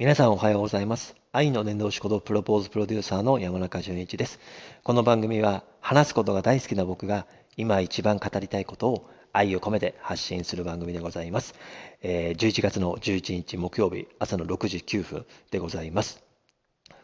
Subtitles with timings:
[0.00, 1.16] 皆さんおはようございます。
[1.32, 4.38] 愛の伝道師ことプロポーズプロデューサーの山中淳一です。
[4.84, 7.26] この番組は話すことが大好きな僕が
[7.56, 11.56] 今一番語りたいことを愛を込めて発信する番組でございます。
[12.00, 16.22] え11月の11日木曜日朝の6時9分でございます。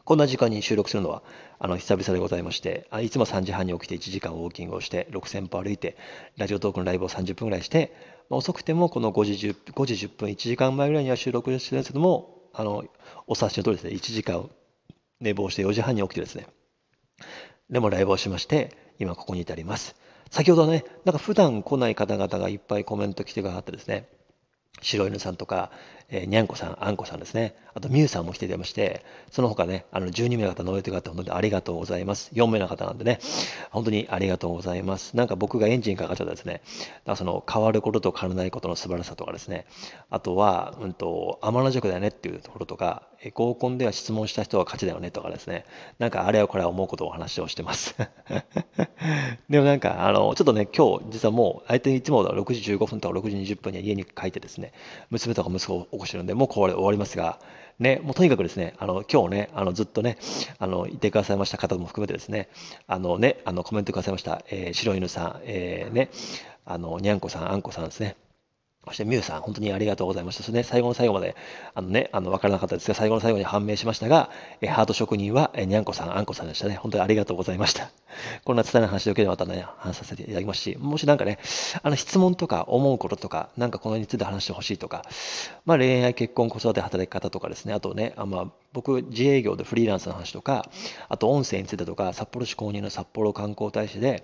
[0.04, 1.24] こんな時間に収録するのは
[1.58, 5.96] あの久々でございまして、あいつも3時半に起きて1時間ウォーキングをして6000歩歩いて、
[6.36, 7.92] ラジオトークのライブを30分ぐらいして、
[8.30, 12.84] 遅くてもこの5時 ,10 5時10分、1時間前ぐらいには収録してるんですけども、あの
[13.26, 14.48] お察しの通りですね、1時間
[15.20, 16.46] 寝坊して4時半に起きてですね、
[17.70, 19.96] でもライブをしまして、今ここに至ります。
[20.30, 24.08] 先ほどね、なんか普段来ない方々がいっぱいコメント来てくださってですね、
[24.82, 25.70] 白犬さんとか、
[26.10, 27.54] えーにゃんこさん、あんこさんですね。
[27.74, 32.30] あと、みゆさんも来ていまして、その他ね、あの、12名の方乗れてくださって、本当にありがとうございます。
[32.32, 33.18] 4名の方なんでね、
[33.70, 35.16] 本当にありがとうございます。
[35.16, 36.62] なんか僕がエンジンかかっちゃったですね、
[37.04, 39.66] だその、変わることと変わらないことの素晴らしさとかですね、
[40.10, 43.02] あとは、うんと、天の塾だよねっていうところとか、
[43.32, 45.64] 合コンでは質問した人は勝ちだよねとかですね、
[45.98, 47.96] なんかあれはこれは思うことをお話をしてます。
[49.48, 54.72] でもなんか、あの、ちょっとね、今日、実はもう、相手にいつも6時15分とか6時20分には家に帰ってですね、
[55.10, 57.38] 娘とか息子を起こしてるんで、もうこれ終わりますが、
[57.78, 60.18] ね、もうとにかくですね、あの、今日ね、あの、ずっとね、
[60.58, 62.48] あの、いてくださいました方も含めてですね、
[62.86, 66.10] あのね、あの、コメントくださいました、えー白犬さん、えーね、
[66.64, 68.16] あの、にゃんこさん、あんこさんですね、
[68.86, 70.42] そして、ミュウさん、本当にありがとうございました。
[70.42, 71.36] そしてね、最後の最後まで、
[71.74, 76.76] あのね、あの、わからなかったですが、最後の最後に判明しましたが、えハート職人は、えにゃんこさん、あんこさんでしたね。
[76.76, 77.90] 本当にありがとうございました。
[78.44, 81.38] こんな伝えない話でよければまたね、話させていただきますし、もしなんかね、
[81.82, 85.04] あの、質問とか思うこととか、なんかこの辺について話してほしいとか、
[85.64, 90.68] まあ、恋愛、結婚、子育て、働き方とかですね、あとね、あまあ、僕、自営業でフリーランスの話とか、
[91.08, 94.22] あと音声についてとか、札幌市公認の札幌観光大使で、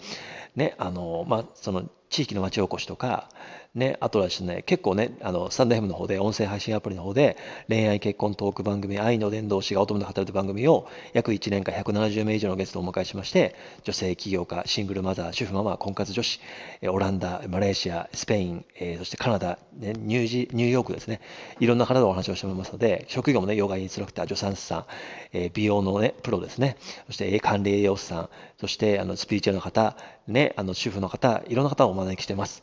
[0.56, 3.28] ね、あの、まあ、その、地域の町おこしとか、
[3.72, 7.36] ね、あとはですね、結構ね、あの、スタンド FM の方で、音声配信アプリの方で、
[7.69, 16.40] 恋愛結婚トーク番組、愛の伝道師が乙女で働く番組を、約1年間170名以上のゲストをお迎えしまして、女性起業家、シングルマザー、主婦ママ、婚活女子、
[16.89, 21.20] オランダ、マレーシア、スペイン、えーそしてカナダ、ね、ニュージニューヨークですね、
[21.61, 24.85] いろんな方とお話をしておりますので、職業もね、ヨガインストラクター、助産師さん、
[25.33, 28.29] えー美容のね、プロですね、そして管理栄養士さん、
[28.61, 29.96] そしてあのスピリチュアルの方、
[30.30, 32.63] ね、あの主婦の方、いろんな方をお招きしてます。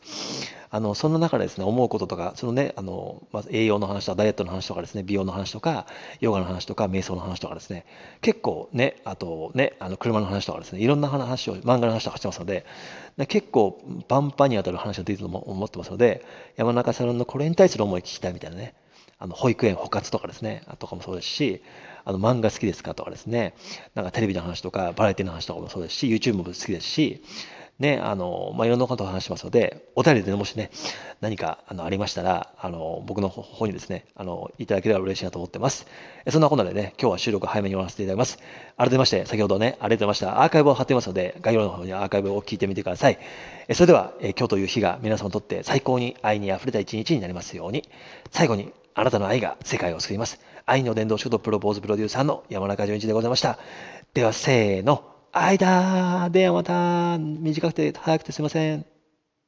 [0.70, 5.86] あのそんな中でですね、思うこととか、そのね、あのまず栄養の話とか、ダイエットの話とかですね、美容の話とか、
[6.20, 7.86] ヨガの話とか、瞑想の話とかですね、
[8.20, 12.66] 結構ね、あとね、あの車の話とかですね、いろんな話を、漫画の話とかしてますので、
[13.16, 16.24] で結構パンパンに当たる話が出てると思ってますので、
[16.56, 18.74] 山中さんのこれに対する思い聞きたいみたいなね、
[19.18, 21.62] あの保育園補活とかですね、とかもそうですし、
[22.04, 23.54] あの漫画好きですかとかですね、
[23.94, 27.22] なんかテレビの話とか、バラエティの話とかもそうですし、YouTube も好きですし、
[27.78, 30.70] ね、あの、まあ、いろんなことを話しますので、お便りでもしね、
[31.20, 35.86] 何かあのありましたら、あの、僕の方にですね、あの、いただければ嬉しいなと思ってます。
[36.26, 38.40] えそんなこんなでね、今日は収録早めに終わらせていただきます。
[38.76, 40.42] 改めまして、先ほどね、ありがとうございました。
[40.42, 43.18] アーカイブを貼ってますので、概要欄の方にアーカイブを聞いてみてください。
[43.68, 47.88] えそれでは、え今日という日が皆様にとって最高に愛に溢れた一日になりますように、
[48.32, 50.40] 最後に、あなたの愛が世界を救います。
[50.66, 53.60] 愛の伝道師とプロポーズプロデューサーの山中淳一でございました。
[54.14, 55.17] では、せーの。
[55.32, 58.97] 愛だーでまた、短くて早くてすいません。